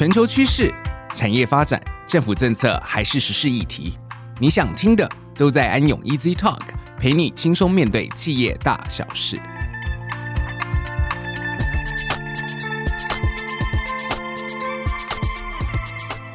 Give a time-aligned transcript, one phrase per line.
[0.00, 0.74] 全球趋势、
[1.14, 3.98] 产业发展、政府政策还是时事议题，
[4.38, 6.62] 你想听的都在安永 Easy Talk，
[6.98, 9.38] 陪你轻松面对企业大小事。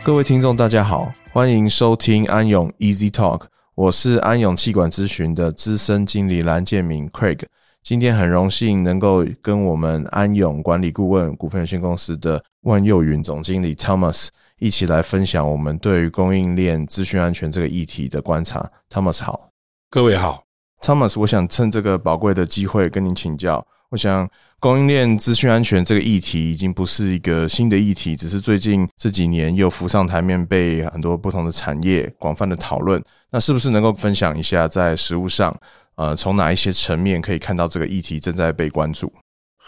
[0.04, 7.40] 各位听众，大家好，欢迎收听安永 Easy Talk，我是安永企管咨询的资深经理蓝建明 Craig。
[7.86, 18.68] 今天很荣幸能够跟我们安永管理顾问股份有限公司的万佑云总经理 Thomas 一起来分享我们对于供应链资讯安全这个议题的观察。
[18.90, 19.52] Thomas 好，
[19.92, 20.42] 各位好
[20.82, 23.64] ，Thomas，我想趁这个宝贵的机会跟您请教。
[23.90, 24.28] 我想
[24.60, 33.00] 供应链资讯安全这个议题已经不是一个新的议题，只是最近这几年又浮上台面，被很多不同的产业广泛的讨论。
[33.30, 35.56] 那是不是能够分享一下在实务上？
[35.96, 39.12] 呃，从哪一些层面可以看到这个议题正在被关注？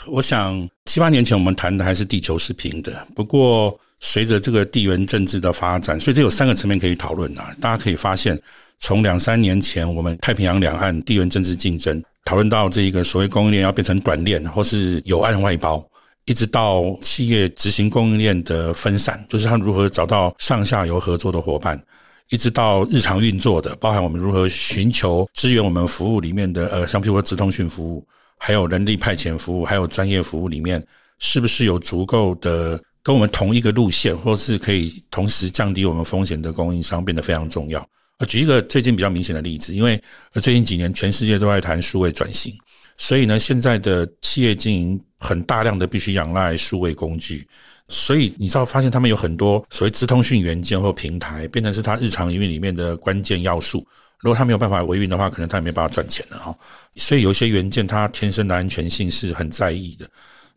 [0.05, 7.56] 我想七八年前我们谈的还是地球是平的，不过随着这个地缘政治的发展，所以这有三个层面可以讨论啊。
[7.59, 8.39] 大家可以发现，
[8.78, 15.84] 从两三年前我们太平洋两岸地缘政治竞争，讨论到这一个所谓供应链要变成短链或是有岸外包，
[16.25, 21.81] 一直到企业执行供应链的分散，就是他如何找到上下游合作的伙伴。
[22.30, 28.06] 一直到日常运作的，包含我们如何寻求支援我们服务里面的，呃，像譬如说直通讯服务，
[28.38, 30.86] 还有人力派遣服务，还有专业服务里面，
[31.19, 37.88] 是不是有足够的跟我们同一个路线，或是可以同时降低我们风险的供应商，变得非常重要。
[38.17, 40.02] 呃，举一个最近比较明显的例子，因为
[40.34, 42.53] 最近几年全世界都在谈数位转型，
[42.97, 47.47] 所以呢，现在的企业经营很大量的必须仰赖数位工具。
[47.90, 53.86] 所以你知道，发现他们有很多所谓资通讯元件或平台，变成是他日常营运里面的关键要素。
[54.20, 56.56] 如果他没有办法维运的话，可能他也没办法赚钱了哈。
[56.96, 60.10] 所以有一些元件，它天生的安全性是很在意的。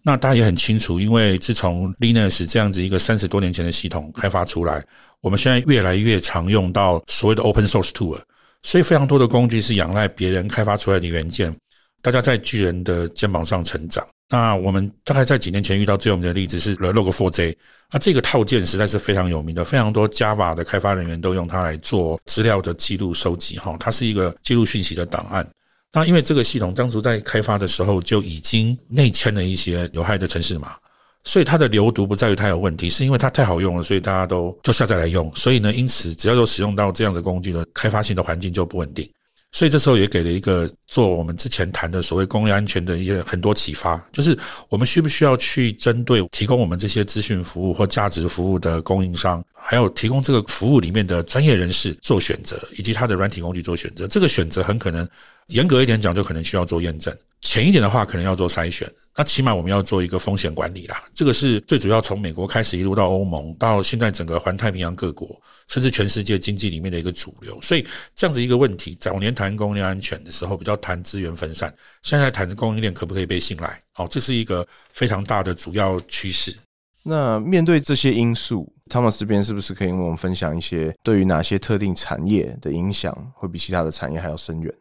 [0.02, 4.82] 那大家也很清楚，因为自从 Linux 这样子一个三十多年前的系统开发出来，
[5.20, 8.18] 我们现在越来越常用到所谓的 Open Source Tool，
[8.62, 11.54] 所以非常多的工具是仰赖别人开发出来的元件，
[12.02, 14.06] 大家在巨人的肩膀上成长。
[14.32, 17.56] 那我们大概在几年前遇到最有名的例子是 Log4j，
[17.90, 25.44] 那这个套件实在是非常有名的，非常多 Java 的开发人员都用它来做资料的记录收集，哈，它是一个记录讯息的档案。
[25.92, 30.76] 那因为这个系统当初在开发的时候就已经内嵌了一些有害的程式码，
[31.24, 35.28] 所以它的流毒不在于它有问题，是因为它太好用了，所以大家都就下载来用。
[35.34, 39.10] 所以呢，因此只要有使用到这样的工具的开发性的环境就不稳定。
[39.52, 44.38] 所以这时候也给了一个做我们之前谈的所谓供应链安全的一些很多启发，就是
[44.68, 54.06] 我们需不需要去针对提供我们这些资讯服务或价值服务的供应商，还有提供这个服务里面的专业人士做选择，以及他的软体工具做选择。
[54.06, 55.06] 这个选择很可能
[55.48, 57.14] 严格一点讲，就可能需要做验证。
[57.50, 58.88] 浅一点的话，可能要做筛选。
[59.16, 61.02] 那起码我们要做一个风险管理啦。
[61.12, 65.28] 这个是最主要，从美国开始一路到欧盟，到现在整个环太平洋各国，
[65.66, 67.60] 甚至全世界经济里面的一个主流。
[67.60, 67.84] 所以
[68.14, 71.68] 这样子一个问题，早年谈供应链安全的时候，比较谈资源分散；
[72.02, 73.82] 现在谈供应链可不可以被信赖？
[73.94, 76.56] 好，这是一个非常大的主要趋势。
[77.02, 84.72] 那面对这些因素他们这边是不是可以跟我们分享一些对于哪些特定产业的影响会比其他的产业还要深远？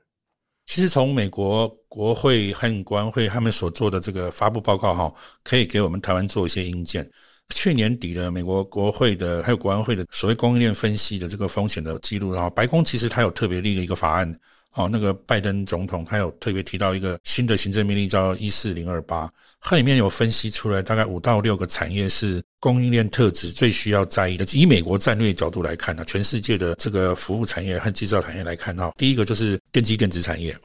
[0.70, 5.12] 其实从美国国会和国安会他们所做的这个发布报告哈，
[5.44, 7.10] 可以给我们台湾做一些硬件。
[7.56, 14.32] 去年底的美国国会的还有国安会的所谓供应链分析的这个风险的记录，然后白宫其实它有特别立了一个法案。
[14.74, 24.46] 哦，那个拜登总统他有特别提到一个新的行政命令叫一四零二八，它里面有分析出来大概五到六个产业是供应链特质最需要在意的。
[24.54, 30.56] 以美国战略角度来看呢，全世界的这个服务产业和制造产业来看哈，第一个就是电机电子产业，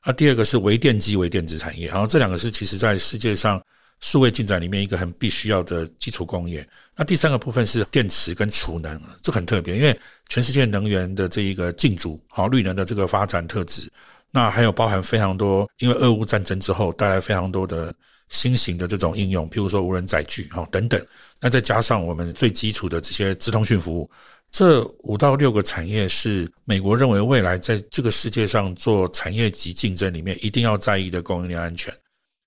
[0.00, 3.62] 啊，第二个是微电机微电子产业，然后这两个是其实在世界上。
[4.00, 6.66] 数位进展里面一个很必须要的基础工业，
[6.96, 13.90] 那第三个部分是电池跟储能，这很特别，因为全世界能源的这一个竞逐，好绿能的这个发展特质，
[14.30, 17.94] 那还有包含非常多，因为俄乌战争之后带来非常多的
[18.30, 21.04] 新型的这种应用，譬如说无人载具，好等等，
[21.38, 24.10] 那再加上我们最基础的这些资通讯服务，
[24.50, 31.92] 这五到六个产业是美国认为未来在这个世界上做产业级竞争里面一定要在意的供应链安全。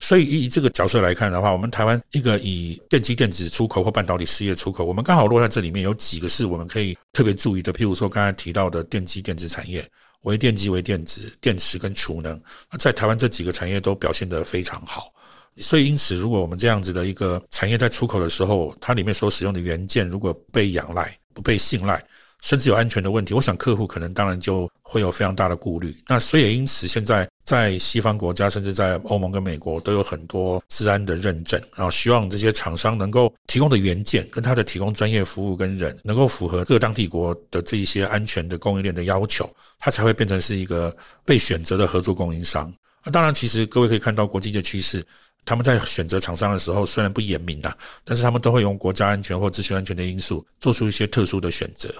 [0.04, 7.72] 所以以这个角色来看的话，我们台湾一个以电机电子出口或半导体事业出口，我们刚好落在这里面，有几个是我们可以特别注意的。
[7.72, 9.90] 譬如说刚才提到的电机电子产业、
[10.24, 12.38] 为电机、为电子、电池跟储能，
[12.78, 15.10] 在台湾这几个产业都表现得非常好。
[15.56, 22.04] 所以因此，如果我们这样子的一个产业在出口的时候，它里面所使用的元件如果被仰赖、不被信赖，
[22.42, 25.96] 甚至有安全的问题，我想客户可能当然就会有非常大的顾虑。
[26.10, 40.96] 那所以因此，现在在西方国家，甚至在欧盟跟美国，都有很多治安的认证，然后希望这些厂商能够提供的原件跟他的提供专业服务跟人，能够符合各当地国的这一些安全的供应链的要求，它才会变成是一个
[41.26, 42.74] 被选择的合作供应商。
[43.04, 45.06] 那当然，其实各位可以看到国际的趋势，
[45.44, 51.94] 他们在选择厂商的时候虽然不严明啊，但是他们都会用国家安全或资讯安全的因素做出一些特殊的选择。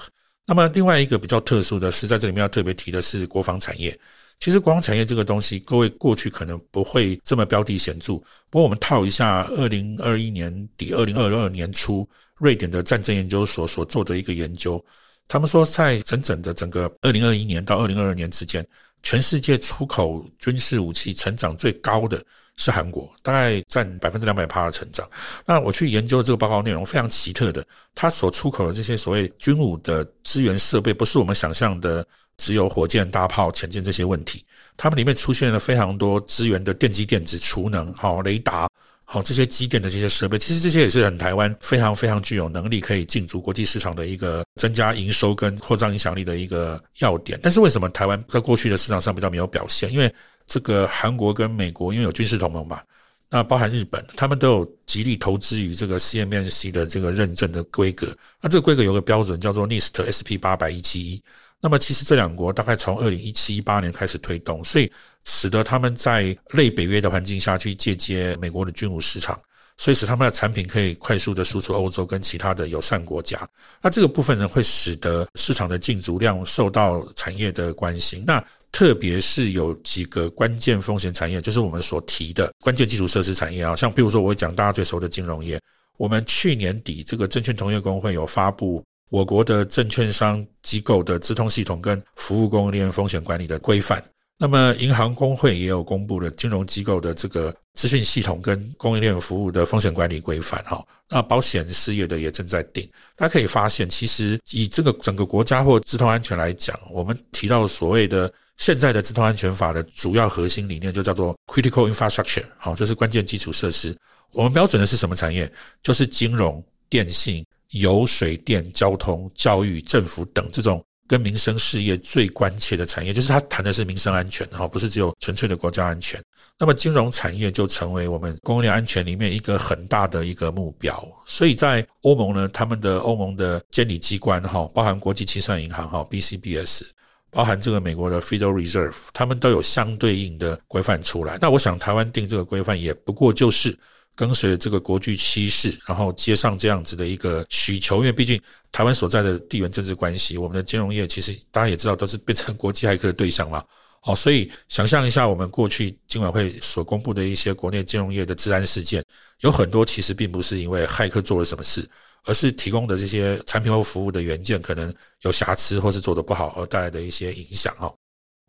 [0.46, 3.98] 那么另外一个比较特殊的是，在这里面要特别提的是国防产业。
[4.44, 8.16] 其实光产业这个东西，各位过去可能不会这么标的显著。
[8.50, 12.06] 不过我们套一下，二零二一年底、二零二二年初，
[12.36, 14.84] 瑞典的战争研究所所做的一个研究，
[15.30, 18.68] 他们说，在整整的整个二零二一年到二零二二年之间，
[19.04, 22.20] 全世界出口军事武器成长最高的
[22.58, 25.08] 是韩国，大概占百分之两百趴的成长。
[25.46, 27.64] 那我去研究这个报告内容，非常奇特的，
[27.94, 32.04] 它所出口的这些所谓军武的资源设备，不是我们想象的。
[32.36, 34.44] 只有火箭、大炮、潜舰这些问题，
[34.76, 38.68] 它们里面出现了非常多资源的电机电子、储能、好雷达、
[39.06, 40.38] 好这些机电的这些设备。
[40.38, 47.40] 其实这些也是很台湾非常非常具有能力可以进驻国际市场的一个增加营收跟扩张影响力的一个要点。
[47.42, 49.92] 但是为什么台湾在过去的市场上比较没有表现？
[49.92, 50.14] 因为
[50.48, 52.82] 这个韩国跟美国因为有军事同盟嘛，
[53.30, 58.16] 那包含日本，他们都有极力投资于这个 CMMC 的这个认证的规格。
[58.42, 61.22] 那这个规格有个标准叫做 NIST SP 八百一七一。
[61.64, 64.92] 那么其实这两国大概从二零一七一八年开始推动，所以
[65.24, 69.40] 使得他们在类北约的环境下去借接美国的军武市场，
[69.78, 73.48] 所以使他们的产品可以快速的输出欧洲跟其他的友善国家。
[73.82, 78.26] 那这个部分呢，会使得市场的进足量受到产业的关心。
[78.28, 85.58] 那特别是有几个关键风险产业，就是我们所提的关键基础设施产业啊，像比如说我会讲大家最熟的金融业。
[85.96, 88.84] 我们去年底这个证券同业公会有发布。
[89.14, 94.04] 我国的证券商机构的资通系统跟服务供应链风险管理的规范，
[94.40, 100.84] 那么银行公会也有公布了金融机构的这个资讯系统跟供应链服务的风险管理规范哈。
[101.08, 102.90] 那保险事业的也正在定。
[103.16, 113.96] 大家可以发现，其实以这个整个国家或资通安全来讲，我们提到所谓的现在的资通安全法的主要核心理念就叫做 critical infrastructure，好，就是关键基础设施。
[114.32, 115.48] 我们标准的是什么产业？
[115.84, 117.46] 就是金融、电信。
[117.74, 126.22] 油水电、交通、教育、政府等这种跟民生事业最关切的产业，就是它谈的是民生安全，哈，不是只有纯粹的国家安全。
[126.60, 131.06] 那么金融产业就成为我们供应链安全里面一个很大的一个目标。
[131.26, 136.84] 所以在欧盟呢，他们的欧盟的监理机关，哈，包含国际清算银行，哈，BCBS，
[137.32, 141.38] 包含这个美国的 Federal Reserve，他们都有相对应的规范出来。
[141.42, 143.78] 那我想台湾定这个规范，也不过就是。
[144.16, 148.40] 跟随着这个国际趋势，然后接上这样子的一个需求，因为毕竟
[148.72, 153.64] 台湾所在的地缘政治关系，我们的金融业其实大家也知道都是变成国际骇客的对象嘛。
[154.06, 159.02] 哦，所以想象一下，我们过去金管会所公布的一些国内金融业的治安事件，
[159.40, 161.88] 有很多其实并不是因为骇客做了什么事，
[162.26, 167.74] 而是提供的这些产品或服务的元件可能有瑕疵或是做得不好而带来的一些影响。
[167.78, 167.90] 哈，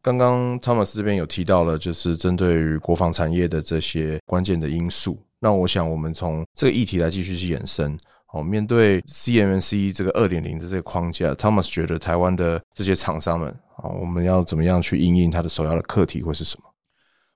[0.03, 5.17] 刚刚 Thomas 这边有提到了，就是针对于国防产业的这些关键的因素。
[5.44, 7.94] 那我想，我们从这个议题来继续去延伸。
[8.32, 16.64] 哦，面对 CMMC 这个二点零的这个框架，Thomas 觉得台湾的这些厂商们，啊，我们要怎么样去应应它的首要的课题会是什么？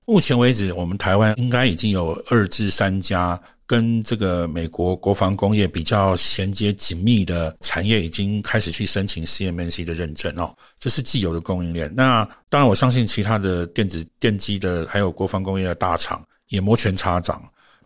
[0.07, 10.51] 目前为止，我们台湾应该已经有二至三家跟这个美国国防工业比较衔接紧密的产业，已经开始去申请 CMMC 的认证哦。
[10.79, 11.93] 这是既有的供应链。
[11.93, 17.39] 那当然，我相信其他的电子电机的还有国防工业的大厂也摩拳擦掌。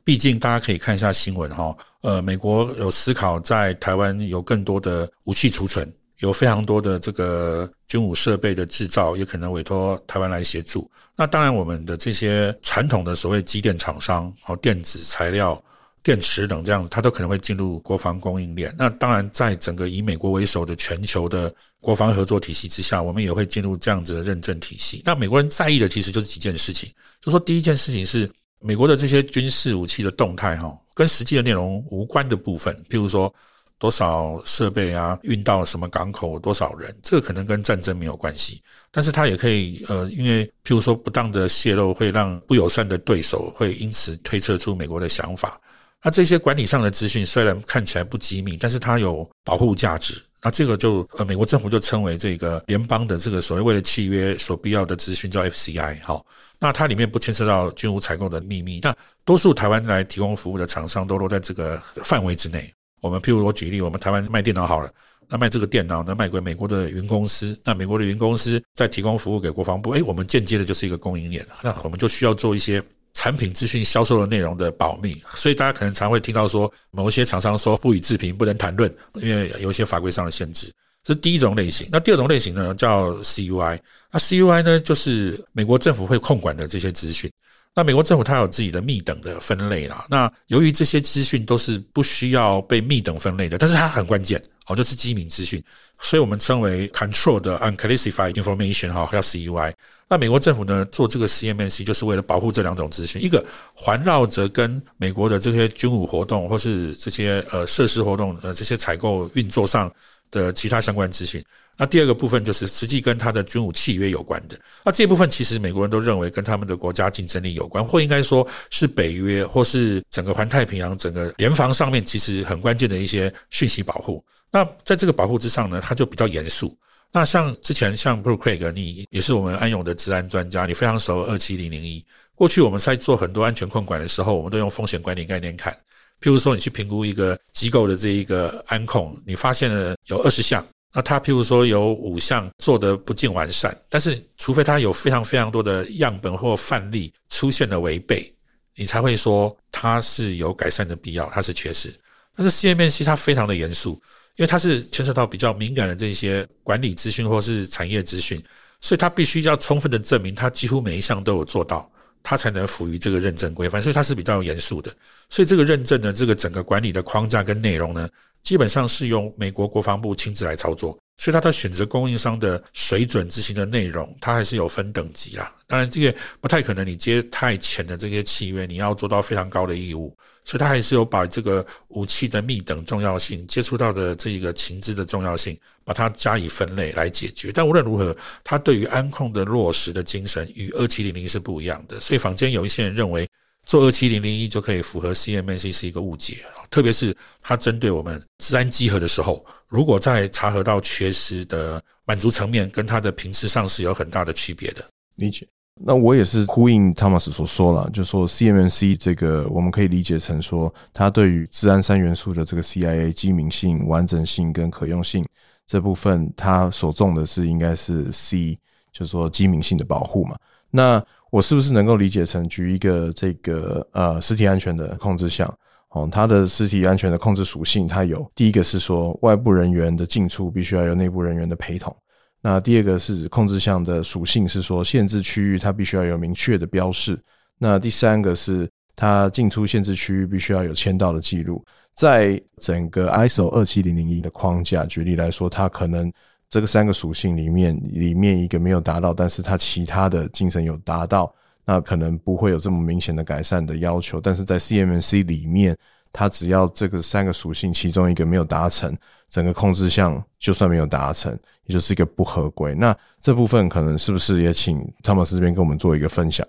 [0.06, 10.92] 毕竟，大家可以看一下新闻哈，呃，美国有思考在台湾有更多的武器储存，有非常多的这个军武设备的制造，也可能委托台湾来协助。
[11.16, 15.64] 那当然，我们的这些传统的所谓机电厂商、和电子材料、
[16.04, 18.76] 电池等这样子，它都可能会进入国防供应链。
[18.78, 25.02] 那当然，在整个以美国为首的全球的国防合作体系之下，我们也会进入这样子的认证体系。
[25.06, 26.92] 那美国人在意的其实就是几件事情，
[27.22, 28.30] 就说第一件事情是。
[28.64, 33.34] 美国的这些军事武器的动态，哈，跟实际的内容无关的部分，譬如说
[33.78, 45.60] 多少设备啊，运到什么港口，多少人，这个可能跟战争没有关系，但是它也可以，呃，因为譬如说不当的泄露，会让不友善的对手会因此推测出美国的想法。
[46.02, 50.22] 那这些管理上的资讯虽然看起来不机密，但是它有保护价值。
[50.44, 56.26] 那这个就呃，美国政府就称为这个联邦的这个所谓为了契约所必要的资讯叫 FCI 好，
[56.60, 62.70] 那它里面不牵涉到军武采购的秘密，那多数台湾来提供服务的厂商都落在这个范围之内。
[63.02, 64.90] 我们譬如我举例，我们台湾卖电脑好了，
[65.28, 72.82] 那卖这个电脑呢，卖给美国的云公司，那美国的云公司再提供服务给国防部，哎，我们间接的就是一个供应链，那我们就需要做一些
[73.14, 80.72] 产品资讯销售的内容的保密，所以大家可能常会听到说，某些厂商说不予置评，不能谈论，因为有一些法规上的限制。
[81.04, 81.88] 这是第一种类型。
[81.92, 83.78] 那第二种类型呢，叫 CUI。
[84.10, 87.30] 那 CUI 呢，就是美国政府会控管的这些资讯。
[87.76, 90.06] 那美国政府它有自己的密等的分类啦。
[90.10, 95.62] 那由于这些资讯都是不需要被密等分类的，但是它很关键哦，就是机密资讯，
[96.00, 99.74] 所以我们称为 Controlled Unclassified Information 哈，叫 CUI。
[100.08, 109.92] 那美国政府呢，做这个 CMMC 就是为了保护这两种资讯，一个环绕着跟美国的这些军武活动或是这些呃设施活动呃这些采购运作上
[110.34, 111.42] 的其他相关资讯，
[111.78, 114.60] 那第二个部分就是实际跟他的军武契约有关的。
[114.84, 124.24] 那这部分其实美国人都认为跟他们的国家竞争力有关，或应该说是北约或是整个环太平洋整个联防上面其实很关键的一些讯息保护。
[124.52, 126.76] 那在这个保护之上呢，它就比较严肃。
[127.12, 132.04] 那像之前像 Bruce Craig，你也是我们安永的治安专家，你非常熟二七零零一。
[132.34, 135.78] 过去我们在做很多安全控管的时候，我们都用风险管理概念看。
[136.22, 148.34] 譬如说，你去评估一个机构的这一个安控，你发现了有二十项，那它譬如说有五项做得不尽完善，但是除非它有非常非常多的样本或范例出现了违背，
[148.76, 151.94] 你才会说它是有改善的必要，它是缺失。
[152.36, 153.92] 但是 CMMC 它非常的严肃，
[154.38, 158.42] 因为它是牵涉到比较敏感的这些管理资讯或是产业资讯，
[158.80, 161.92] 所以它必须要充分的证明它几乎每一项都有做到。
[162.24, 164.90] 它才能符于这个认证规范，所以它是比较严肃的。
[165.30, 168.10] 所以这个认证的这个整个管理的框架跟内容呢，
[168.42, 170.98] 基本上是由美国国防部亲自来操作。
[171.24, 175.50] 所以他在选择供应商的水准执行的内容，它还是有分等级啦。
[175.66, 180.14] 当然，这个不太可能你接太浅的这些契约，你要做到非常高的义务。
[180.44, 187.54] 所以，他还是有把这个武器的密等重要性、接触到的这一个情资的重要性，把它加以分类来解决。
[187.54, 188.14] 但无论如何，
[188.44, 192.02] 它对于安控的落实的精神与二七零零是不一样的。
[192.02, 193.26] 所以，坊间有一些人认为。
[193.66, 196.40] 做二七零零一就可以符合 CMAC 是一个误解，
[196.70, 204.86] 特别是它针对我们治安稽核的时候，如果在查核到缺失的满足层面，跟它的频次上是有很大的区别的。
[205.16, 205.48] 理解。
[205.84, 215.26] 那我也是呼应 Thomas 所说了，就说 CMMC 这个我们可以理解成说，它对于资安三元素的这个 CIA 机敏性、完整性跟可用性
[215.66, 218.56] 这部分，它所重的是应该是 C，
[218.92, 220.38] 就是说机敏性的保护嘛。
[220.70, 225.52] 那我是不是能够理解成举一个这个呃实体安全的控制项
[225.94, 231.96] 哦，它的实体安全的控制属性，它有第一个是说外部人员的进出必须要有内部人员的陪同，
[232.42, 237.20] 那第二个是控制项的属性是说限制区域它必须要有明确的标示，
[237.58, 241.64] 那第三个是它进出限制区域必须要有签到的记录，
[241.96, 246.12] 在整个 ISO 二七零零一的框架，举例来说，它可能。
[246.50, 251.34] 这个三个属性里面，里面一个没有达到，但是它其他的精神有达到，
[251.66, 254.20] 那可能不会有这么明显的改善的要求。
[254.20, 255.78] 但是在 CMC 里面，
[256.12, 258.96] 它只要这个三个属性其中一个没有达成，
[259.30, 262.76] 整个控制项就算没有达成，也就是一个不合规。
[262.76, 266.46] 那这部分可能是不是也请汤姆斯这边跟我们做一个分享？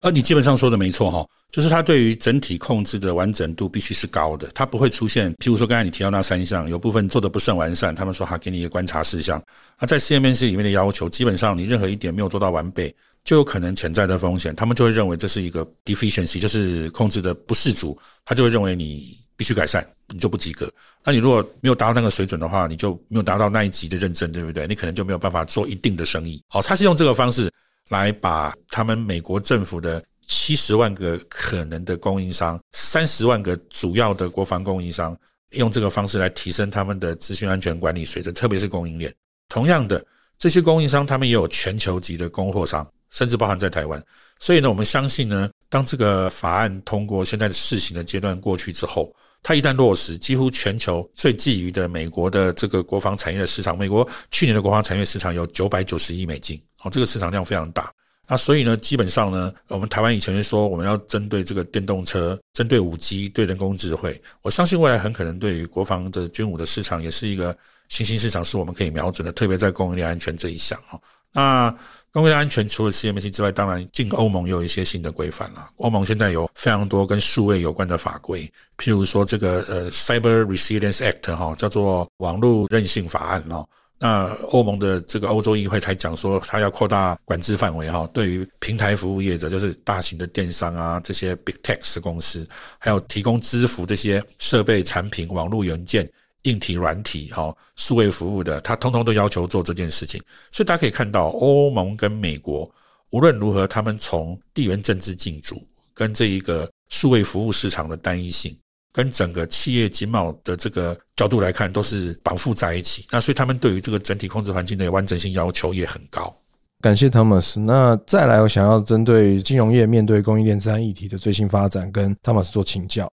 [0.00, 9.42] 啊，你基本上说的没错哈，就是它对于整体控制的完整度必须是高的，它不会出现，譬如说刚才你提到那三项，有部分做的不甚完善，他们说还给你一个观察事项。
[9.80, 12.94] 那在 CMC 里面的要求，基本上你任何一点没有做到完备，
[13.26, 20.72] 就有可能潜在的风险，他们就会认为这是一个 deficiency，就是控制的不适足，他就会认为你必须改善，你就不及格。
[21.04, 24.66] 那你如果没有达到那个水准的话，你就没有达到那一级的认证，对不对？
[24.66, 26.42] 你可能就没有办法做一定的生意。
[26.48, 27.52] 好，他是用这个方式。
[27.88, 35.16] 来把他们美国政府的七十万个可能的供应商，三十万个主要的国防供应商，
[35.50, 39.14] 用这个方式来提升他们的资讯安全管理水准，特别是供应链。
[39.48, 40.04] 同样的，
[40.36, 42.84] 这些供应商他们也有全球级的供货商，
[43.16, 44.02] 甚至包含在台湾。
[44.38, 49.10] 所以呢，我们相信呢，当这个法案通过，现在的试行的阶段过去之后，
[49.42, 56.60] 它一旦落实，几乎全球最觊觎的美国的这个国防产业的市场，美国去年的国防产业市场有九百九十亿美金。
[56.82, 57.90] 哦，这个市场量非常大，
[58.28, 67.56] 那所以呢，基本上呢，我们台湾以前就说我们要针对这个电动车、针对五 G、对人工智慧，我相信未来很可能对于国防的军武的市场也是一个
[67.88, 71.00] 新兴市场，是我们可以瞄准的，特别在供应链安全这一项哈。
[71.32, 71.74] 那
[72.16, 75.68] 供应链安全除了 CMC 之外，当然进欧盟也有一些新的规范了。
[75.76, 83.68] 欧盟现在有非常多跟数位有关的法规，譬如说这个呃 Cyber Resilience Act 哈，叫做网络韧性法案哦。
[83.98, 96.10] 那欧盟的这个欧洲议会才讲说，它要扩大管制范围哈，对于平台服务业者，就是大型的电商啊，这些 Big Tech 公司，还有提供支付这些设备、产品、网络元件、
[96.46, 100.20] 硬体、软体、哈数位服务的，它通通都要求做这件事情。
[100.50, 102.68] 所以大家可以看到，欧盟跟美国
[103.10, 105.62] 无论如何，他们从地缘政治竞逐
[105.94, 108.56] 跟这一个数位服务市场的单一性，
[108.92, 113.06] 跟整个企业经贸的这个角度来看，都是绑缚在一起。
[113.10, 116.34] 那所以他们对于这个整体控制环境的完整性要求也很高。
[116.80, 117.58] 感谢 Thomas。
[117.58, 123.10] 那再来，我想要针对金融业面对供应链资安议题的最新发展，跟 Thomas 做请教。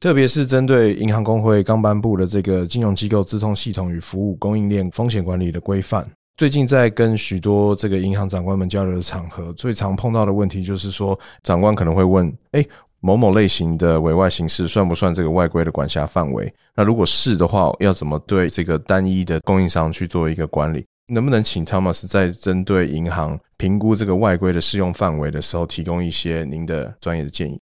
[0.00, 6.06] 特别是针对银行工会刚颁布的这个金融机构资通系统与服务供应链风险管理的规范。
[6.36, 12.68] 最近在跟许多这个银行长官们交流的场合，最常碰到的问题就是说，长官可能会问：诶，
[13.00, 16.52] 某某类型的委外形式算不算这个外规的管辖范围？
[16.74, 20.84] 那如果是的话，要怎么对这个单一的供应商去做一个管理？
[21.06, 27.60] 能不能请 Thomas 在针对银行评估这个外规的适用范围的时候，提供一些您的专业的建议？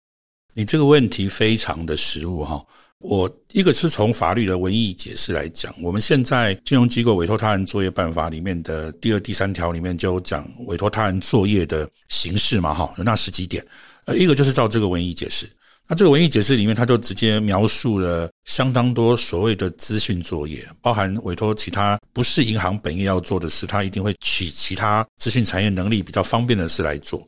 [0.58, 2.60] 你这个问题非常的实务哈。
[2.98, 13.64] 我一个是从法律的文义解释来讲，我们现在金融机构委托他人作业办法里面的第二、第三条里面就讲委托他人作业的形式嘛哈，有那十几点，
[14.06, 15.48] 呃，一个就是照这个文义解释。
[15.88, 27.24] 那这个文义解释里面，他就直接描述了相当多所谓的资讯作业，包含委托其他不是银行本业要做的事，他一定会取其他资讯产业能力比较方便的事来做。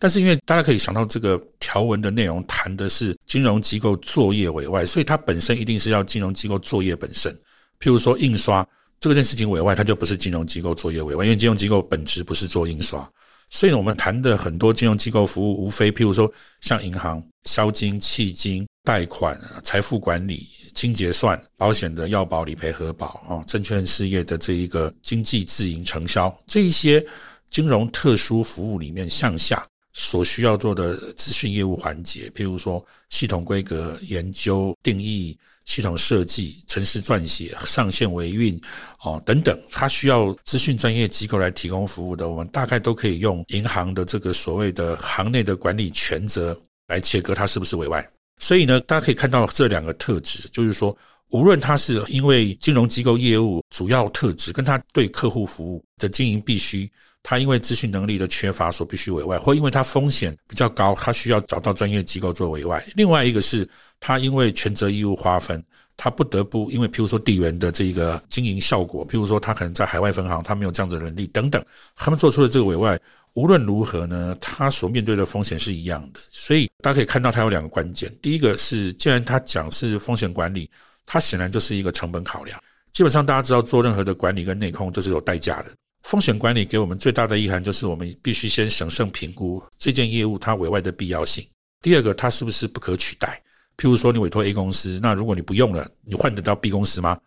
[0.00, 1.40] 但是因为大家可以想到这个
[1.72, 7.32] 条文的内容谈的是金融机构作业委外，所以它本身一定是要金融机构作业本身。
[7.80, 8.66] 譬如说印刷
[9.00, 13.10] 这件事情委外，它就不是金融机构作业委外，因为金融机构本质不是做印刷。
[13.48, 27.02] 所以，我们谈的很多金融机构服务，无非譬如说像银行、销金、弃金、贷款、财富管理、清结算、保险的要保、理赔核保啊，证券事业的这一个经纪自营承销这一些
[27.48, 35.38] 金融特殊服务里面向下所需要做的资讯业务环节，譬如说系统规格研究、定义。
[35.64, 38.60] 系统设计、程式撰写、上线维运，
[39.00, 48.04] 哦等等，它需要资讯专业机构来提供服务的，我们大概都可以用银行的这个所谓的行内的管理权责来切割它是不是委外。
[48.38, 50.94] 所以呢，大家可以看到这两个特质，就是说，
[51.28, 56.90] 无论它是因为金融机构业务主要特质跟它对客户服务的经营必须，
[57.22, 62.84] 他因为资讯能力的缺乏所必须委外，或因为他风险比较高，他需要找到专业机构做委外。
[62.94, 63.68] 另外一个是。
[64.04, 65.64] 他因为权责义务划分，
[65.96, 72.98] 他不得不因为譬如说地缘的这个经营效果，譬如说他可能在海外分行，他没有这样子的能力等等，他们做出的这个委外，
[73.34, 76.18] 无论如何呢，他所面对的风险是一样的。
[76.32, 78.12] 所以大家可以看到，他有两个关键。
[78.20, 80.68] 第一个是，既然他讲是风险管理，
[81.06, 82.60] 它显然就是一个成本考量。
[82.90, 85.70] 基本上大家知道，做任何的管理跟内控，这是有代价的。
[86.02, 91.46] 风险管理给我们最大的意涵，就是我们必须先审慎评估这件业务它委外的必要性。
[91.80, 93.40] 第二个，它是不是不可取代？
[93.76, 97.18] 譬如说，你委托 A 公司，那如果你不用了，你换得到 B 公司吗？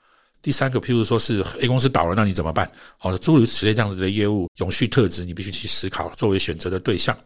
[0.41, 2.69] 第三个，譬如说是 A 公司倒了，那你怎么办？
[2.97, 7.17] 好，诸如此类这样子的业务永续特质，你必须去思考作为选择的对象。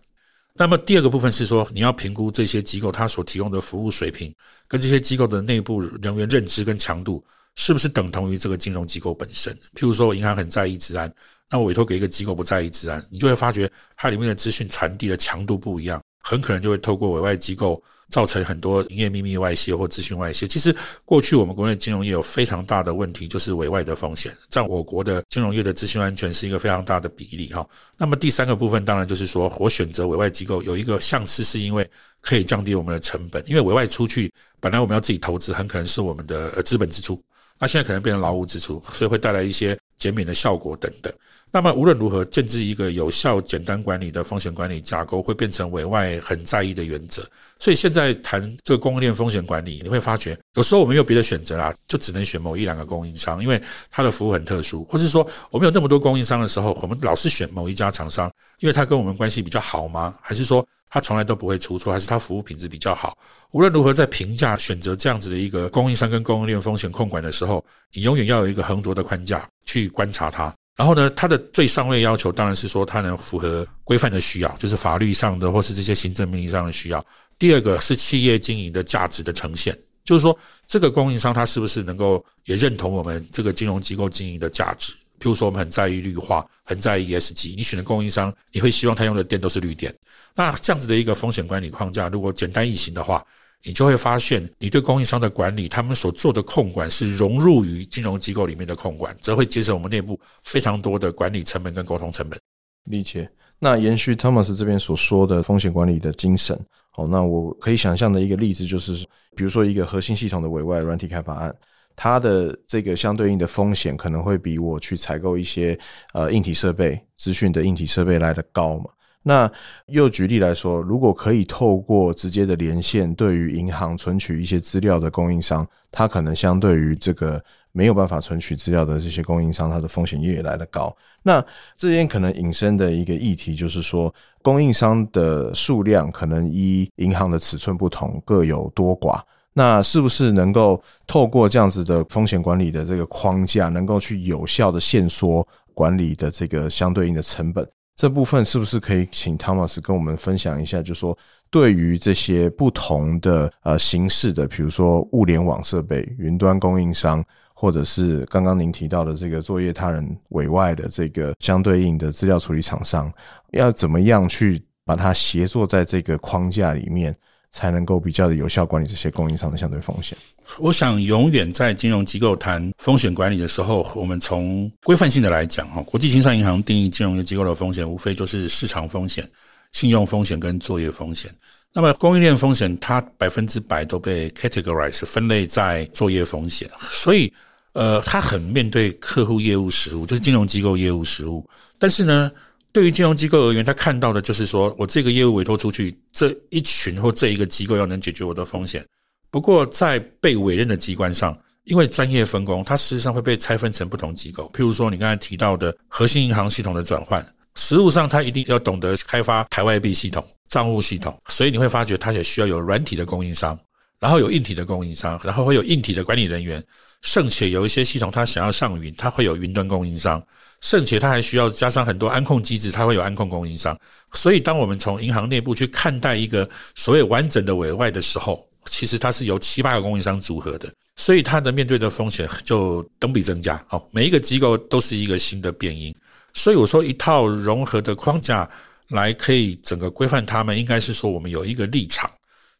[0.53, 4.33] 那么第二个部分是说，你要评估这些机构它所提供的服务水平，
[4.67, 7.23] 跟这些机构的内部人员认知跟强度，
[7.55, 9.53] 是不是等同于这个金融机构本身？
[9.75, 11.13] 譬如说，银行很在意治安，
[11.49, 17.81] 那我委托给一个机构不在意治安，你就会发觉它里面的资讯传递的强度不一样，很可能就会透过委外机构。
[18.09, 20.47] 造成很多营业秘密外泄或资讯外泄。
[20.47, 27.63] 其实过去我们国内金融业有非常大的问题，就是委外的风险，占我国的金融业的资讯安全是一个非常大的比例哈。
[27.97, 31.87] 那么第三个部分当然就是说我选择委外机构有一个相思，是因为
[32.19, 37.21] 可以降低我们的成本，因为委外出去本来我们要自己投资，很可能是我们的呃资本支出，
[37.59, 41.13] 那现在可能变成劳务支出，所以会带来一些减免的效果等等。
[41.51, 47.27] 那么无论如何，建置一个有效、简单管理的风险管理架构，会变成委外很在意的原则。
[47.57, 60.15] 所以现在谈这个供应链风险管理，你会发觉有时候我们没有别的选择啦，就只能选某一两个供应商，因为它的服务很特殊，或是说我们有那么多供应商的时候，我们老是选某一家厂商，因为他跟我们关系比较好吗？
[60.21, 61.91] 还是说他从来都不会出错？
[61.91, 63.17] 还是他服务品质比较好？
[63.51, 70.53] 无论如何，在评价选择这样子的一个供应商跟供应链风险控管的时候，你永远要有一个横着的框架去观察它。
[70.79, 77.05] 然后呢，它的最上位要求当然是说它能符合规范的需要，就是法律上的或是这些行政命令上的需要。
[77.37, 84.93] 第二个是企业经营的价值的呈现，就是说这个供应商他是不是能够也认同我们这个金融机构经营的价值？
[85.19, 89.93] 譬如说我们很在意绿化，很在意 ESG，你选的供应商，你会希望他用的电都是绿电。
[90.33, 93.21] 那这样子的一个风险管理框架，如果简单易行的话。
[93.63, 102.39] 你就会发现，你对供应商的管理，他们所做的控管是融入于金融机构里面的控管，则会节省我们内部非常多的管理成本跟沟通成本。
[102.85, 103.29] 理解。
[103.61, 106.57] 那延续 Thomas 这边所说的风险管理的精神，
[106.91, 111.53] 好，那我可以想象的一个例子就是，比如说一个核心系统的委外软体开发案，
[111.93, 115.77] 它的这个相对应的风险可能会比我去采购一些
[116.13, 118.85] 呃硬体设备、资讯的硬体设备来得高嘛。
[119.21, 119.51] 那
[119.87, 130.95] 又举例来说，如果可以透过直接的连线，对于银行存取一些资料的供应商，它可能相对于这个没有办法存取资料的这些供应商，它的风险也来得高。
[131.21, 131.43] 那
[131.75, 139.21] 这边可能引申的一个议题就是说，供应商的数量可能依银行的尺寸不同，各有多寡。
[139.51, 147.67] 那是不是能够透过这样子的风险管理的这个框架，能够去有效的限缩管理的这个相对应的成本？
[147.99, 150.81] 这部分是不是可以请 Thomas 跟我们分享一下？
[150.81, 151.17] 就说，
[151.49, 157.21] 对于这些不同的呃形式的，比如说物联网设备、云端供应商，
[157.53, 163.11] 或者是刚刚您提到的这个作业他人委外的这个相对应的资料处理厂商，
[163.51, 167.13] 要怎么样去把它协作在这个框架里面？
[167.51, 170.17] 才能够比较的有效管理这些供应商的相对风险。
[170.57, 179.29] 我想，永远在金融机构谈风险管理的时候，我们从规范性的来讲，哈，国际清算银行定义金融机构的风险，无非就是市场风险、
[179.71, 181.31] 信用风险跟作业风险。
[181.71, 186.67] 那么，供应链风险，它百分之百都被 categorize 分类在作业风险。
[186.89, 187.31] 所以，
[187.73, 191.47] 呃，它很面对客户业务实务，就是金融机构业务实务。
[191.77, 192.31] 但是呢，
[192.71, 198.85] 对于金融机构而言，他看到的就是说，我这个业务委托出去，这一群或这一个机构要能解决我的风险。
[199.31, 204.51] 不过，在被委任的机关上，因为专业分工，它事实上会被拆分成不同机构。
[204.53, 213.57] 譬如说，你刚才提到的核心银行系统的转换，实务上它一定要懂得开发台外币系统、账务系统，所以你会发觉它也需要有软体的供应商，
[213.97, 216.61] 然后有硬体的供应商，然后会有硬体的管理人员，
[217.01, 220.21] 甚且有一些系统它想要上云，它会有云端供应商。
[220.61, 223.77] 甚且它还需要加上很多安控机制，它会有安控供应商。
[224.13, 233.63] 所以，当我们从银行内部去看待一个所谓完整的委外的时候，其实它是由七八个供应商组合的，所以它的面对的风险就等比增加。
[233.67, 235.95] 好，每一个机构都是一个新的变因。
[236.33, 238.47] 所以我说，一套融合的框架
[238.89, 242.11] 来可以整个规范他们，应该是说我们有一个立场，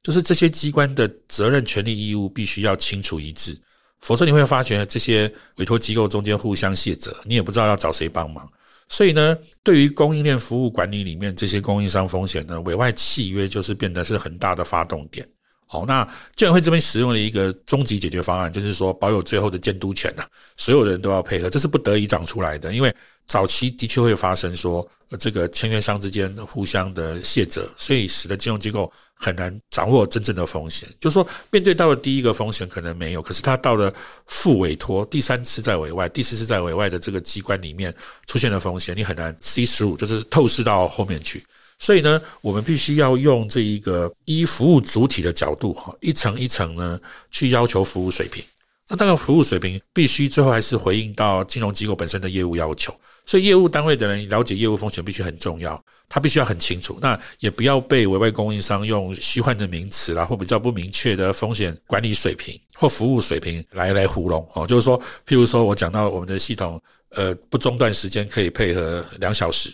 [0.01, 3.59] 就是这些机关的责任、权利、义务必须要清楚一致。
[3.99, 8.49] 否则你会发觉这些委托机构中间互相卸责，你也不知道要找谁帮忙。
[8.87, 15.27] 所以呢，对于供应链服务管理里面这些供应商风险呢，委外契约就是变得是很大的发动点。
[15.71, 16.05] 好，那
[16.35, 20.25] 监委会这边使用了一个终极解决方案，就是说保有最后的监督权呐，
[20.57, 22.93] 所有人都要配合，这是不得已长出来的，因为。
[23.29, 24.83] 早期的确会发生说，
[25.19, 30.89] 这个签约商之间互相的卸责，所以使得金融机构很难掌握真正的风险。
[30.99, 33.93] 就是说，面对到了第一个风险可能没有，可是他到了
[34.25, 37.93] 副委托第三次在委外、第四次在委外的这个机关里面
[38.25, 41.45] 出现了风险，你很难 see through，就是透视到后面去。
[41.79, 46.99] 所以呢，我们必须要用这一个依服务主体的角度，哈，一层一层呢
[47.31, 48.43] 去要求服务水平。
[48.91, 52.93] 那当然服务水平必须最后还是回应到金融机构本身的业务要求。
[53.23, 56.97] 所以业务单位的人了解业务风险必须很重要，他必须要很清楚。
[56.99, 64.65] 那也不要被委外供应商用虚幻的名词啦，或比较不明确的风险管理水平或服务水平来来糊弄哦。
[64.65, 69.71] 就是说，譬如说我讲到我们的系统，呃，不中断时间可以配合两小时。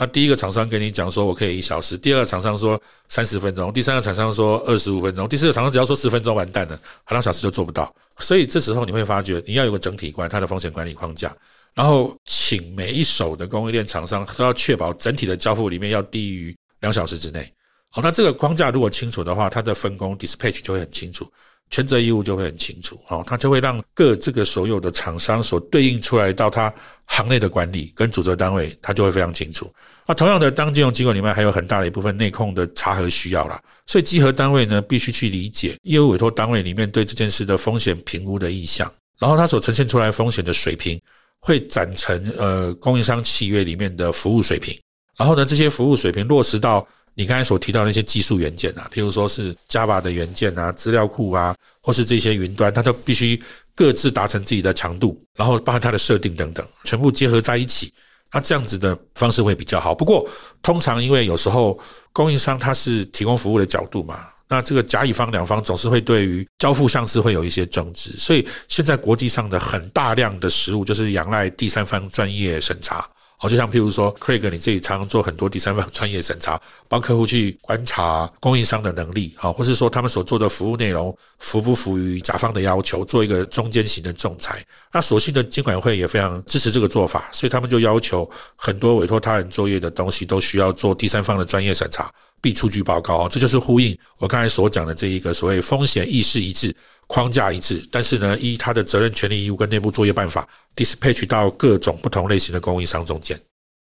[0.00, 7.94] 那第一个厂商跟你讲说我可以一小时，第二个厂商说三十分钟，第三个厂商说二十五分钟，第四个厂商只要说十分钟完蛋了，两小时就做不到。
[8.18, 11.36] 所以这时候你会发觉，你要有个整体观，它的风险管理框架。
[11.74, 17.52] 然后，请每一手的供应链厂商都要确保整体的交付里面要低于两小时之内。
[17.90, 21.30] 好，那这个框架如果清楚的话，它的分工 dispatch 就会很清楚，
[21.70, 23.00] 权责义务就会很清楚。
[23.06, 26.72] 好，它就会让各这个所有的厂商所对应出来到它
[27.06, 29.72] 行内的管理跟主责单位，它就会非常清楚。
[30.06, 41.00] 那同样的，当金融机构里面还有很大的一部分内控的查核需要啦，所以稽核单位呢必须去理解业务委托单位里面对这件事的风险评估的意向，然后它所呈现出来风险的水平。
[41.42, 44.78] 会展成呃供应商契约里面的服务水平，
[45.16, 53.40] 然后呢，这些服务水平落实到你刚才所提到那些技术元件啊，譬如说是 Java 的元件啊、资料库啊，或是这些云端，它都必须
[53.74, 57.92] 各自达成自己的强度，然后包含它的设定等等，全部结合在一起，
[58.32, 59.94] 那这样子的方式会比较好。
[59.94, 60.26] 不过，
[60.62, 61.78] 通常因为有时候
[62.12, 64.26] 供应商它是提供服务的角度嘛。
[64.52, 73.08] 那这个甲乙方两方总是会对于交付项次会有一些争执，所以现在国际上的很大量的实务就是仰赖第三方专业审查。
[73.42, 84.62] 好，就像譬如说，Craig，你自己常常做很多第三方专业审查，帮客户去观察供应商的能力，好，或是说他们所做的服务内容符不符于甲方的要求，做一个中间型的仲裁。
[84.92, 93.28] 那所幸的监管会也非常支持这个做法，所以他们就要求很多委托他人作业的东西都需要做第三方的专业审查，必出具报告。
[93.28, 96.74] 这就是呼应我刚才所讲的这一个所谓风险意识一致。
[97.12, 103.36] 框架一致，但是呢，依他的责任、权利、义务跟内部作业办法，dispatch 到各种不同类型的供应商中间。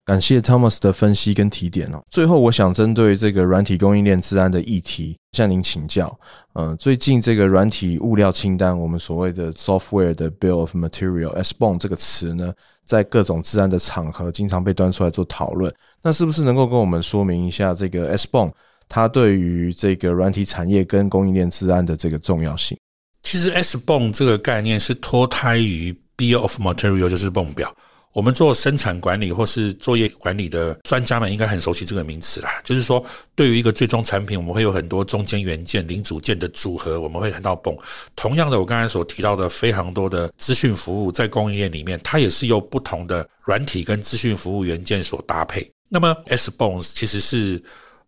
[0.06, 2.00] 感谢 Thomas 的分析跟提点哦。
[2.12, 6.16] 最后，我想针对这个软体供应链治安的议题向您请教。
[6.54, 12.54] 嗯，最近这个软体物料清单，我们所谓的 software 的 bill of material（SBOM） 这个词呢，
[12.86, 15.74] 在各种治安的场合经常被端出来做讨论。
[16.04, 18.52] 那是不是能够跟我们说明一下这个 SBOM
[18.88, 22.78] 它对于这个软体产业跟供应链治安的这个重要性？
[23.24, 27.76] 其实 SBOM 这个概念是脱胎于 bill of material，就是 BOM 表。
[28.16, 32.50] 我们做生产管理或是作业管理的专家们应该很熟悉这个名词啦。
[32.64, 33.04] 就是说，
[33.36, 37.78] 对于一个最终产品，我们会有很多中间元件、零组件的组合，我们会谈到 BOM。
[38.16, 45.70] 同样的，我刚才所提到的非常多的资讯服务，在供应链里面，它也是由不同的软体跟资讯服务元件所搭配。
[45.90, 47.62] 那么，SBOM 其实是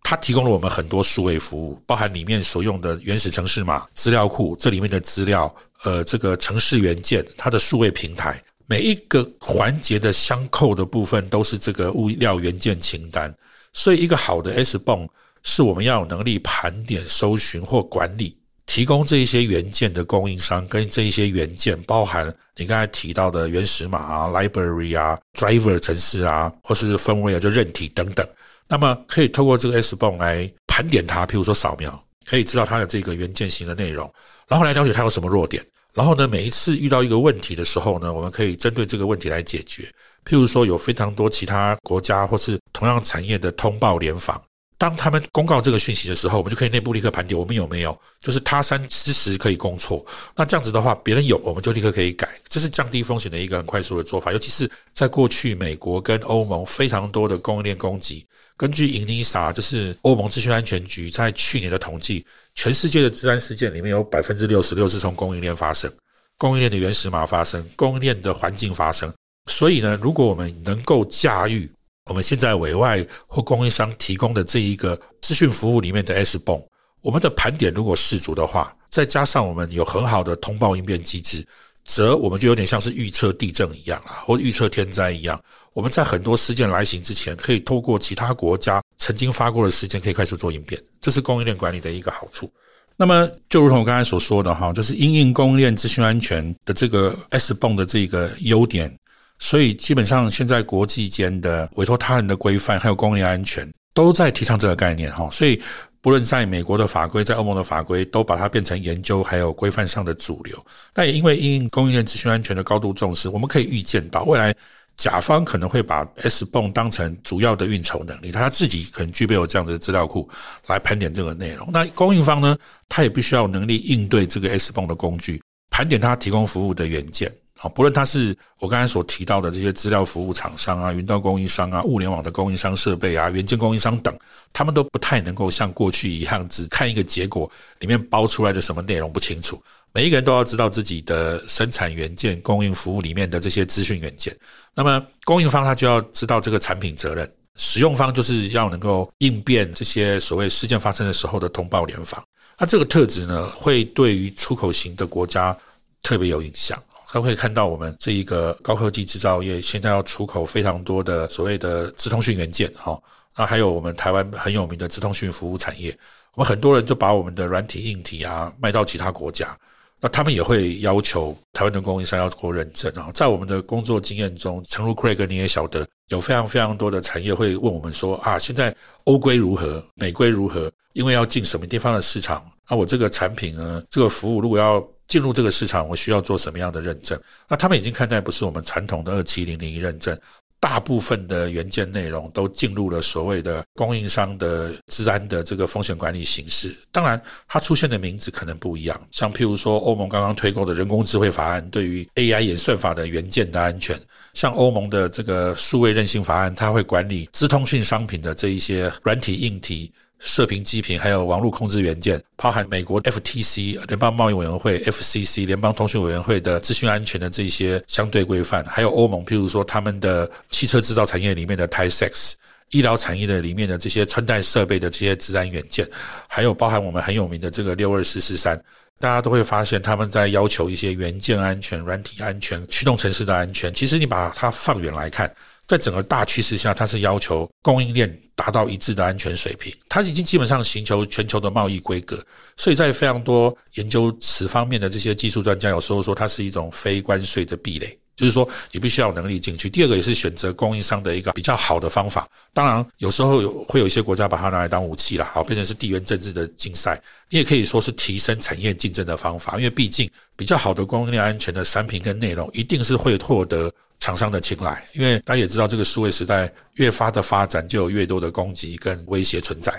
[0.04, 8.42] 它提供了我们很多数位服务，包含里面所用的原始程式码、资料库，这里面的资料，呃，这个程式元件，它的数位平台。
[8.70, 13.34] 每一个环节的相扣的部分都是这个物料原件清单，
[13.72, 15.08] 所以一个好的 S 泵
[15.42, 22.28] 是我们要有能力盘点、搜寻或管理，提供这一些原件的供应商跟这一些原件，包含
[22.58, 28.28] 你刚才提到的原始码啊、library 啊、driver 程式啊，或是 firmware 就韧体等等。
[28.68, 34.14] 那么可以透过这个 S 泵来盘点它，譬如说扫描，可以知道它的这个原件型的内容，
[34.46, 35.66] 然后来了解它有什么弱点。
[35.98, 39.82] 然后呢，每一次遇到一个问题的时候呢，我们可以针对这个问题来解决。
[40.24, 44.40] 譬如说，有非常多其他国家或是同样产业的通报联访。
[44.80, 50.06] 当他们公告这个讯息的时候，我们就可以内部立刻盘点我们有没有，就是他山之石可以攻错。
[50.36, 54.32] 那这样子的话，别人有，我们就立刻可以改，这是降低风险的一个很快速的做法。
[54.32, 58.24] 尤其是在过去，美国跟欧盟非常多的供应链攻击。
[58.56, 65.92] 根据 ENISA，就是欧盟资讯安全局在去年的统计，全世界的治安事件里面有百分之六十六是从供应链发生，
[66.38, 69.12] 供应链的原始码发生，供应链的环境发生。
[69.50, 71.68] 所以呢，如果我们能够驾驭。
[72.08, 76.62] 我们现在委外或供应商提供的这一个资讯服务里面的 S 泵
[77.02, 81.46] 我们的盘点如果适足的话，再加上我们有很好的通报应变机制，
[81.84, 85.40] 则我们就有点像是预测地震一样啊，或预测天灾一样。
[85.74, 90.82] 我们在很多事件来袭之前，可以透过其他国家曾经发过的事件，可以快速做应变。
[91.00, 92.52] 这是供应链管理的一个好处。
[92.98, 98.92] 那么，就如同我刚才所说的哈，就是因应供应链资讯安全的这个 S 泵的这个优点。
[99.40, 105.30] 所以基本上，现在国际间的委托他人的规范，还有供应链安全，都在提倡这个概念哈。
[105.32, 105.62] 所以，
[106.02, 110.66] 不论在美国的法规，在欧盟的法规，都把它变成研究还有规范上的主流。
[110.94, 114.56] 但也因为因供应链资讯安全的高度重视，我们可以预见到未来
[114.96, 120.28] 甲方可能会把 S 泵当成主要的运筹能力，他自己可能具备有这样的资料库
[120.66, 121.70] 来盘点这个内容。
[121.72, 122.58] 那供应方呢，
[122.90, 127.32] 他也必须要有能力应对这个 S 泵的工具，盘点他提供服务的元件。
[127.60, 134.16] 好，不论他是我刚才所提到的这些资料服务厂商啊、云端供应商啊、物联网的供应商、设备啊、元件供应商等，
[134.54, 139.62] 他们都不太能够像过去一样只看一个结果里面包出来的什么内容不清楚。
[139.92, 144.38] 每一个人都要知道自己的生产元件供应服务里面的这些资讯元件。
[144.76, 152.24] 那么供应方他就要知道这个产品责任，使用方就是要能够应变这些所谓事件发生的时候的通报联访。
[152.60, 155.58] 那这个特质呢，会对于出口型的国家
[156.04, 156.82] 特别有影响。
[157.10, 163.02] 他会看到我们这一个高科技制造业现在要出口非常多的所谓的资通讯元件，哈，
[163.36, 165.98] 那还有我们台湾很有名的资通讯服务产业，
[166.34, 169.58] 我们很多人就把我们的软体、硬体啊卖到其他国家，
[170.00, 173.10] 那他们也会要求台湾的供应商要做认证啊。
[173.14, 180.72] 在我们的工作经验中，诚如 Craig 你也晓得，有非常非常多的产业会问我们说啊，现在欧规如何，美规如何？
[180.94, 187.20] 因为要进什么地方的市场，那我这个产品呢，这个服务如果要进入这个市场，我需要做什么样的认证？
[187.48, 190.20] 那他们已经看待不是我们传统的二七零零一认证，
[190.60, 196.76] 大部分的元件内容都进入了所谓的供应商的治安的这个风险管理形式。
[196.92, 203.96] 当然，它出现的名字可能不一样，像譬如说欧盟刚刚推过的人工智慧法案，对于 AI 演算法的元件的安全；
[204.34, 209.92] 像欧盟的这个数位韧性法案，它会管理资通讯商品的这一些软体、硬体。
[210.20, 222.34] 射频、基频，还有网络控制元件，包含美国 FTC 联邦贸易委员会、FCC 联邦通讯委员会的资讯安全的这些相对规范，还有欧盟，譬如说他们的汽车制造产业里面的 Type 6，
[222.72, 225.88] 医疗产业的里面的这些穿戴设备的这些资安元件，
[226.28, 228.60] 还有包含我们很有名的这个六二四四三，
[229.00, 233.72] 大家都会发现他们在要求一些元件安全、软体安全、驱动程式的安全。
[233.74, 235.32] 其实你把它放远来看。
[235.68, 242.18] 在整个大趋势下，它是要求供应链达到一致的安全水平，它已经基本上寻求全球的贸易规格。
[242.56, 247.98] 所以在非常多研究此方面的这些技术专家，有时候说它是一种非关税的壁垒。
[248.16, 249.70] 就是说，你必须要有能力进去。
[249.70, 252.28] 第二个也是选择供应商的一个比较好的方法。
[252.52, 257.00] 当然，有时候有会有一些国家把它拿来当武器了，好变成是地缘政治的竞赛。
[257.30, 264.84] 你也可以说是提升产业竞争的方法，因为毕竟比较好的供应链安全的产品跟内容，一定是会获得厂商的青睐。
[264.94, 269.74] 因为大家也知道，这个数位时代越发的发展，就有越多的攻击跟威胁存在。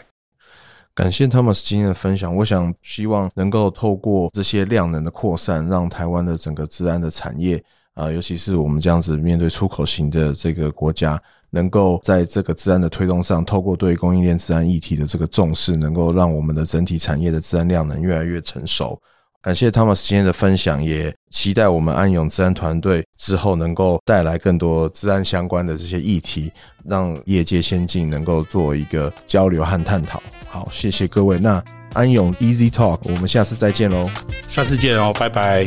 [0.94, 2.35] 感谢 Thomas 今天的分享。
[2.35, 7.62] 我想希望能够透过这些量能的扩散，让台湾的整个治安的产业。
[7.94, 19.00] 啊，尤其是我们这样子面对出口型的这个国家，能够在这个治安的推动上，透过对供应链治安议题的这个重视，能够让我们的整体产业的治安量能越来越成熟。
[19.49, 26.53] 感谢 Thomas 今天的分享，也期待我们安永治安团队之后能够带来更多治安相关的这些议题，
[26.85, 30.23] 让业界先进能够做一个交流和探讨。
[30.51, 31.39] 好，谢谢各位。
[31.39, 34.11] 那安永 Easy Talk，我们下次再见喽，
[34.47, 35.65] 下次见哦，拜拜。